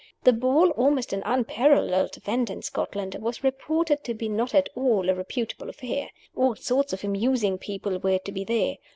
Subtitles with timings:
[0.23, 5.07] The ball (almost an unparalleled event in Scotland!) was reported to be not at all
[5.07, 6.09] a reputable affair.
[6.35, 8.77] All sorts of amusing people were to be there.